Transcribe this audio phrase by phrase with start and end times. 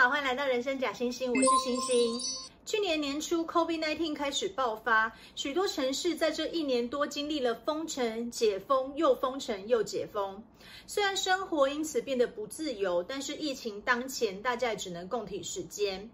[0.00, 2.20] 好，欢迎来到人生假星星，我是星星。
[2.64, 10.40] 去年年初，COVID-19 开始爆发，许多城市在这一年多经历了封城、解封、又封城又解封。
[10.86, 16.08] 虽然生活因此变得不自由，但是疫情当前，大家也只能共体时间。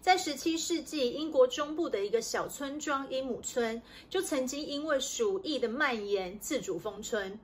[0.00, 7.36] 在十七世纪，英国中部的一个小村庄伊姆村，就曾经因为鼠疫的蔓延，自主封村。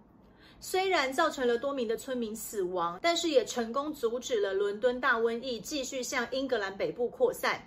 [0.63, 7.67] 虽然造成了多名的村民死亡，但是也成功阻止了伦敦大瘟疫继续向英格兰北部扩散。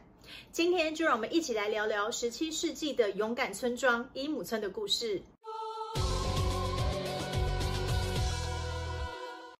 [0.51, 5.19] 今天就让我们一起来聊聊十七世纪的勇敢村庄伊姆村的故事。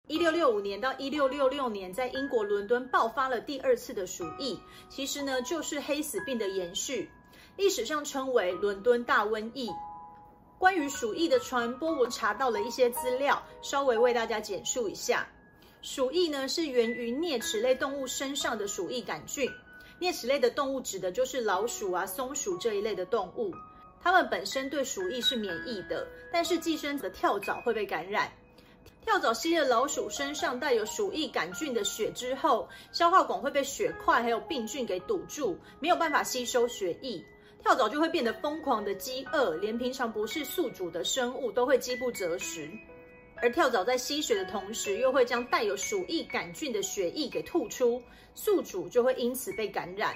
[0.05, 4.59] 一六六五年到一六六六年，在英国伦敦爆发了第二次的鼠疫，
[4.89, 7.09] 其实呢就是黑死病的延续，
[7.57, 9.71] 历史上称为伦敦大瘟疫。
[10.57, 15.27] 关于鼠疫的传播，我查到了一些资料，稍微为大家简述一下。
[15.81, 19.51] 鼠疫呢是源于啮齿类动物身上的鼠疫杆菌。
[19.99, 23.53] 啮齿类的动物指的就是老鼠啊、松鼠这一类的动物，
[24.01, 28.31] 它们本身对鼠疫是免疫的，但是寄生的跳蚤会被感染。
[29.05, 37.21] 跳蚤吸了老鼠身上带有鼠疫杆菌的血之后，消化管会被血块还有病菌给堵住，没有办法吸收血液。
[37.63, 42.69] 跳蚤就会变得疯狂的饥饿，连平常不是宿主的生物都会饥不择食。
[43.37, 48.03] 而跳蚤在吸血的同时，又会将带有鼠疫杆菌的血液给吐出，
[48.35, 50.13] 宿主就会因此被感染。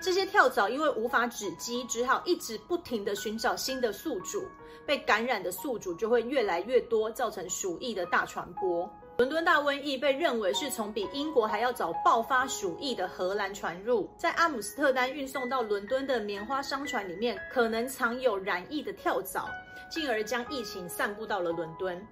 [0.00, 4.42] 这些跳蚤因为无法止饥，只好一直不停地寻找新的宿主，
[4.84, 8.90] 被感染的宿主就会越来越多，造成鼠疫的大传播。
[9.20, 19.46] 伦敦大瘟疫被认为是从比英国还要早爆发鼠疫的荷兰传入，在阿姆斯特丹运送到伦敦的棉花商船里面，可能藏有染疫的跳蚤，
[19.90, 22.02] 进而将疫情散布到了伦敦。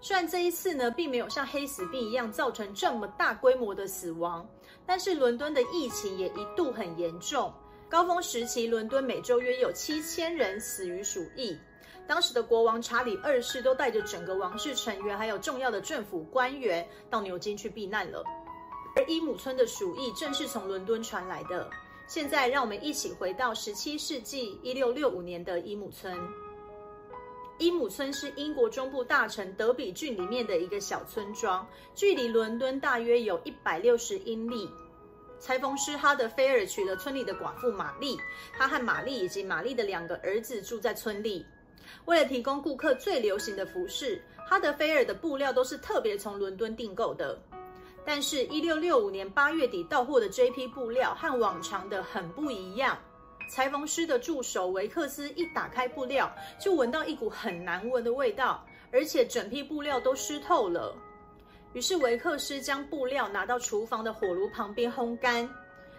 [0.00, 4.48] 虽然这一次呢，并没有像黑死病一样造成这么大规模的死亡，
[4.86, 7.52] 但是伦敦的疫情也一度很严重，
[7.90, 11.58] 高峰时期，伦敦每周约有七千人死于鼠疫。
[12.08, 18.24] 当时的国王查理二世都带着整个王室成员，还有重要的政府官员到牛津去避难了。
[18.96, 21.68] 而伊姆村的鼠疫正是从伦敦传来的。
[22.06, 26.18] 现在，让我们一起回到十七世纪一六六五年的伊姆村。
[27.58, 34.70] 伊姆村是英国中部大城德比郡里面的一个小村庄，距离伦敦大约有一百六十英里。
[35.38, 38.16] 裁缝师哈德菲尔娶了村里的寡妇玛丽，
[38.54, 41.44] 他和玛丽以及玛丽的两个儿子住在村里。
[42.04, 47.38] 为了提供顾客最流行的服饰，哈德菲尔的布料都是特别从伦敦订购的。
[48.04, 52.96] 但是，一六六五年八月底到货的这批布料和往常的很不一样。
[53.50, 60.94] 裁缝师的助手维克斯一打开布料，就闻到一股很难闻的味道，而且整批布料都湿透了。
[61.74, 65.48] 于是，维克斯将布料拿到厨房的火炉旁边烘干。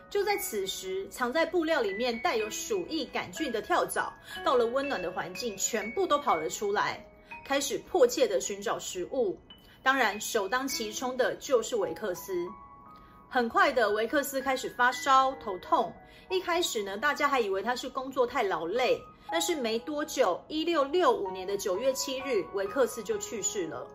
[0.09, 4.11] 就在此时，藏在布料里面带有鼠疫杆菌的跳蚤，
[4.43, 7.05] 到了温暖的环境，全部都跑了出来，
[7.45, 9.37] 开始迫切地寻找食物。
[9.83, 12.47] 当然，首当其冲的就是维克斯。
[13.29, 15.93] 很快的，维克斯开始发烧、头痛。
[16.29, 18.99] 一开始呢，大家还以为他是工作太劳累，
[19.31, 23.87] 但是没多久，一六六五年的九月七日，维克斯就去世了，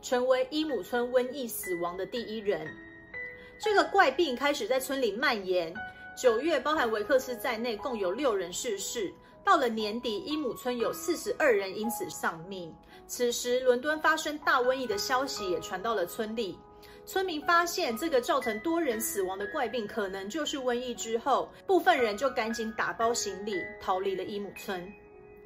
[0.00, 2.66] 成为伊姆村瘟疫死亡的第一人。
[3.58, 5.74] 这个怪病开始在村里蔓延。
[6.16, 9.12] 九月，包含维克斯在内，共有六人逝世。
[9.44, 12.74] 到了年底，伊姆村有四十二人因此丧命。
[13.06, 16.58] 此时，伦敦发生大瘟疫的消息也传到了村里。
[17.04, 24.92] 村民发现这个造成多人死亡的怪病可能就是瘟疫之后，部分人就赶紧打包行李逃离了伊姆村。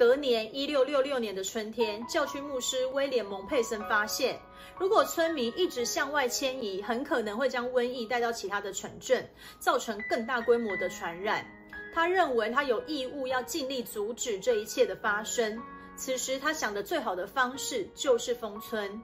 [0.01, 4.41] 隔年，一六六六年的春天，教区牧师威廉蒙佩森发现，
[4.79, 9.29] 如果村民一直向外迁移，很可能会将瘟疫带到其他的城镇，
[9.59, 11.45] 造成更大规模的传染。
[11.93, 15.61] 他认为他有义务要尽力阻止这一切的发生。
[15.97, 18.99] 此时，他想的最好的方式就是封村。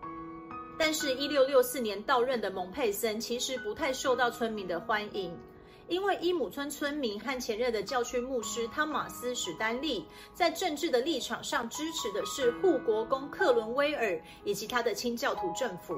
[0.79, 5.39] 但是，一六六四年到任的蒙佩森其实不太受到村民的欢迎。
[5.89, 10.05] 因为伊姆村村民和前任的教区牧师汤马斯·史丹利
[10.35, 15.95] 在政治的立场上支持的是护国公克伦威尔以及他的清教徒政府。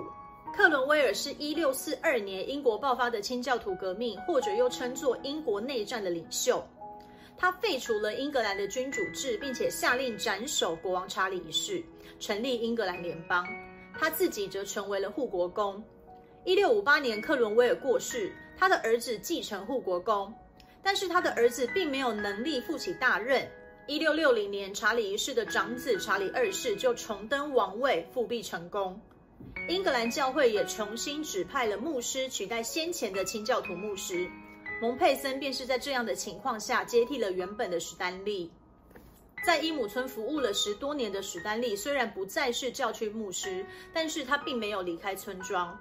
[0.54, 6.62] 克伦威尔是一六四二年英国爆发的清教徒革命，或者又称作英国内战的领袖。
[7.36, 11.82] 他废除了英格兰的君主制，并且下令斩首国王查理一世，
[12.18, 13.46] 成立英格兰联邦。
[13.98, 15.82] 他自己则成为了护国公。
[16.44, 18.32] 一六五八年，克伦威尔过世。
[18.58, 20.34] 他的儿子继承护国公，
[20.82, 23.48] 但是他的儿子并没有能力负起大任。
[23.86, 29.00] 一六六零年，查理一世的长子查理二世就重登王位，复辟成功。
[29.68, 34.28] 英格兰教会也重新指派了牧师取代先前的清教徒牧师。
[34.82, 38.50] 蒙佩森便是在这样的情况下接替了原本的史丹利。
[39.46, 43.64] 在伊姆村服务了十多年的史丹利，虽然不再是教区牧师，
[43.94, 45.80] 但是他并没有离开村庄。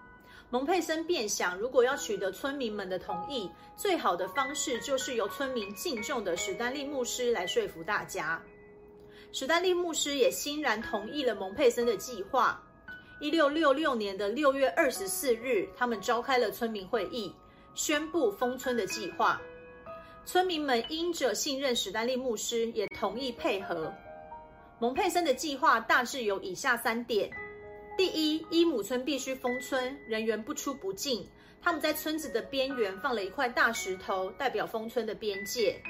[0.49, 8.41] 蒙佩森便想，如果要取得村民们的同意，最好的方式就是由村民敬重的史丹利牧师来说服大家。
[9.33, 12.63] 史丹利牧师也欣然同意了蒙佩森的计划。
[13.19, 17.35] 一六六六年的六月二十四日，他们召开了村民会议，
[17.75, 19.41] 宣布封村的计划。
[20.23, 23.93] 村民们因着信任史丹利牧师，也同意配合。
[24.79, 27.29] 蒙佩森的计划大致有以下三点：
[27.97, 31.27] 第一，伊姆村必须封村，人员不出不进。
[31.63, 35.81] 他们在村子的边缘放了一块大石头，代表封村的边界。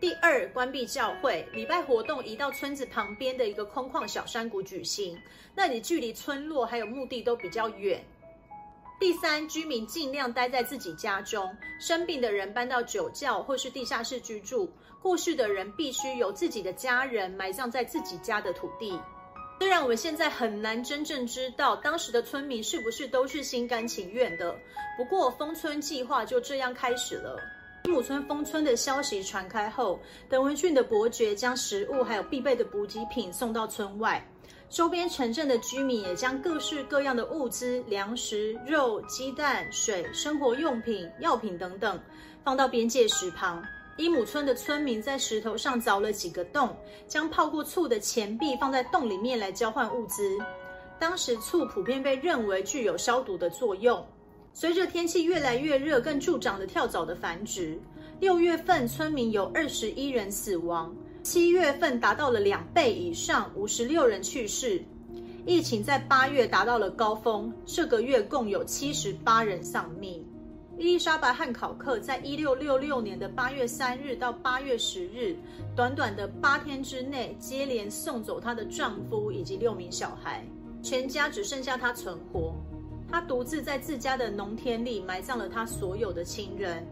[0.00, 5.16] 第二，关闭教会，礼拜活动移到村子旁边的一个空旷小山谷举行，
[5.54, 8.04] 那里距离村落还有墓地都比较远。
[8.98, 14.68] 第三，居民尽量待在自己家中，生病的人搬到酒窖或是地下室居住，
[15.00, 18.98] 过世的人必须由自己的家人埋葬在自己家的土地。
[19.58, 24.54] 虽然我们现在很难真正知道当时的村民是不是都是心甘情愿的，
[24.96, 27.38] 不过封村计划就这样开始了。
[27.84, 34.24] 伊姆村封村的消息传开后，德文郡的伯爵将食物还有必备的补给品送到村外。
[34.68, 42.00] 周边城镇的居民也将各式各样的物资、粮食、肉、鸡蛋、水、生活用品、药品等等
[42.42, 43.62] 放到边界石旁。
[43.98, 46.74] 伊姆村的村民在石头上凿了几个洞，
[47.06, 50.38] 将泡过醋的钱币放在洞里面来交换物资。
[50.98, 54.04] 当时醋普遍被认为具有消毒的作用。
[54.54, 57.78] 随着天气越来越热，更助长了跳蚤的繁殖。
[58.20, 60.94] 六月份，村民有二十一人死亡。
[61.22, 64.82] 七月份达到了两倍以上，五十六人去世。
[65.44, 70.24] 疫情在八月达到了高峰，这个月共有七十八人丧命。
[70.78, 75.36] 伊丽莎白汉考克在一六六六年的八月三日到八月十日，
[75.76, 80.44] 短短的八天之内，接连送走她的丈夫以及六名小孩，
[80.82, 82.54] 全家只剩下她存活。
[83.08, 86.84] 她独自在自家的农田里埋葬了她所有的亲人。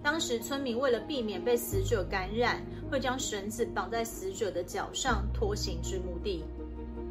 [0.00, 6.44] 当时村民为了避免被死者感染，会将绳子绑在死者的脚上拖行至墓地。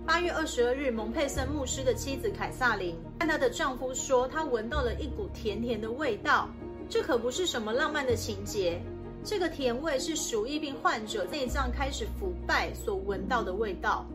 [0.06, 6.50] 八月二十二日，蒙佩森牧师的妻子凯萨琳和她的丈夫说，她闻到了一股甜甜的味道。
[6.90, 8.82] 这可不是什么浪漫的情节，
[9.24, 14.06] 这个甜味是鼠疫病患者内脏开始腐败所闻到的味道。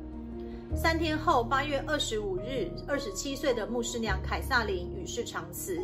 [0.77, 5.81] 三天后，八月二十五日，二十七岁的牧师娘凯萨琳与世长辞。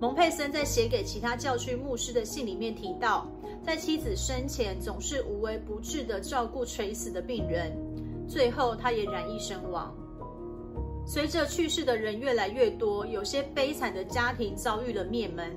[0.00, 3.26] 蒙佩森在写给其他教区牧师的信里面提到，
[3.64, 7.72] 在妻子生前总是无微不至地照顾垂死的病人，
[8.28, 9.94] 最后他也染疫身亡。
[11.06, 15.56] 随着去世的人越来越多，有些悲惨的家庭遭遇了灭门，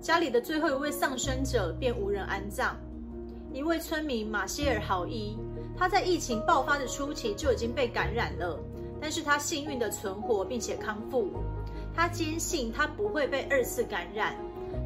[0.00, 2.76] 家里的最后一位丧生者便无人安葬。
[3.52, 5.36] 一位村民马歇尔豪伊，
[5.76, 8.58] 他在疫情爆发的初期就已经被感染了，
[9.00, 11.28] 但是他幸运的存活并且康复。
[11.92, 14.34] 他坚信他不会被二次感染，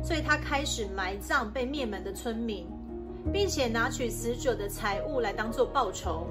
[0.03, 2.67] 所以他开始埋葬被灭门的村民，
[3.33, 6.27] 并且拿取死者的财物来当做报酬。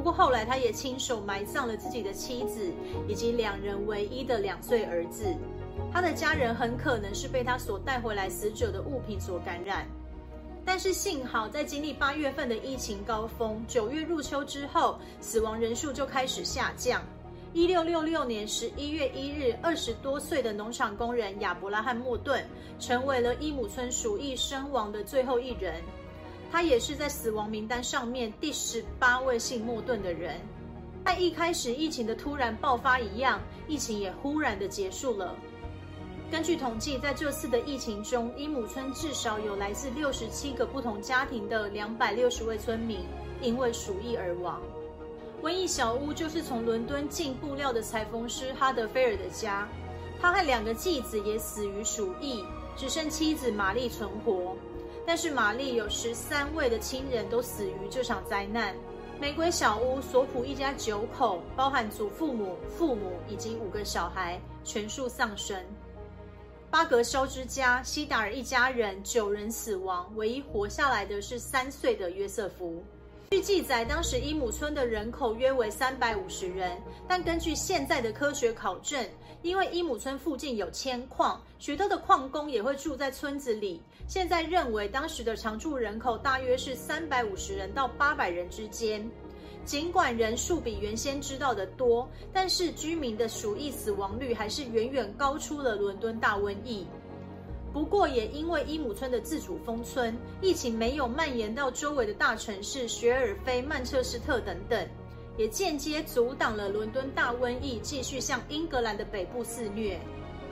[0.00, 2.72] 不过后来他也亲手埋葬了自己的妻子
[3.06, 5.26] 以及两人唯一的两岁儿子。
[5.92, 9.86] 他的家人很可能是被他所带回来死者的物品所感染，
[10.64, 17.02] 但是幸好在经历八月份的疫情高峰，九月入秋之后，死亡人数就开始下降。
[17.52, 22.42] 一六六六年十一月一日，二十多岁的农场工人亚伯拉罕·莫顿
[22.78, 25.74] 成为了伊姆村鼠疫身亡的最后一人。
[26.50, 30.40] 他也是在死亡名单上面第十八位姓莫顿的人。
[31.04, 35.34] 在一开始疫情的突然爆发一样，疫情也忽然的结束了。
[36.30, 43.00] 根据统计，在这次的疫情中，伊姆村至少有来自六十七个不同家庭的两百六十位村民
[43.40, 44.60] 因为鼠疫而亡。
[45.42, 49.66] 瘟疫小屋就是从伦敦进布料的裁缝师哈德菲尔的家，
[50.20, 52.44] 他和两个继子也死于鼠疫，
[52.76, 54.54] 只剩妻子玛丽存活。
[55.06, 58.74] 但是玛丽有十三位的亲人都死于这场灾难。
[59.20, 65.62] 玫瑰小屋索普一家九口，包含祖父母、父母以及五个小孩，全数丧生。
[66.70, 72.82] 巴格肖之家西达尔一家人九人死亡，唯一活下来的是三岁的约瑟夫。
[73.32, 79.08] 据记载，当时伊姆村的人口约为三百五十人，但根据现在的科学考证，
[79.42, 83.80] 因为伊姆村附近有铅矿，许多的矿工也会住在村子里。
[84.08, 89.08] 现在认为当时的常住人口大约是三百五十人到八百人之间。
[89.64, 96.84] 尽管人数比原先知道的多，但是居民的鼠疫死亡率还是远远高出了伦敦大瘟疫。
[97.72, 104.88] 不过，也因为伊姆村的自主封村，疫情没有蔓延到周围的大城市雪尔菲、曼彻斯特等等，
[105.36, 110.00] 也间接阻挡了伦敦大瘟疫继续向英格兰的北部肆虐。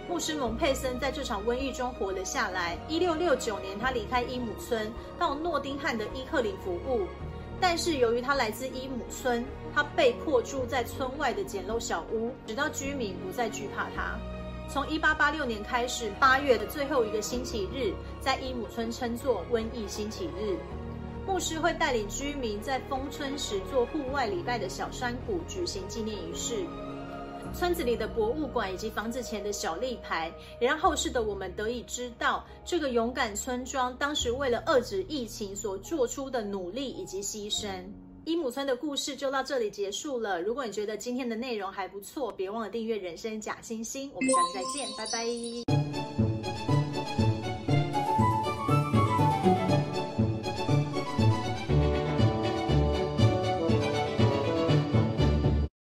[0.08, 2.78] 牧师蒙佩森在这场瘟疫中活了下来。
[2.88, 7.06] 一六六九年，他离开伊姆村，到诺丁汉的伊克林服务。
[7.60, 9.44] 但是由于他来自伊姆村，
[9.74, 14.16] 他被迫住在村外的简陋小屋，直到居民不再惧怕他。
[14.70, 20.58] 从一八八六年开始，八月的最后一个星期日，在伊姆村称作瘟疫星期日。
[21.26, 26.66] 牧师会带领居民在封村时做户外礼拜的小山谷举行纪念仪式。
[27.54, 37.84] 村子里的博物馆以及房子前的小立牌，也让后世的我们得以知道这个勇敢村庄当时为了遏制疫情所做出的努力以及牺牲。
[38.28, 40.38] 伊姆村的故事就到这里结束了。
[40.42, 44.10] 如果你觉得今天的内容还不错，别忘了订阅人生假惺惺。
[44.14, 45.77] 我们下次再见，拜拜。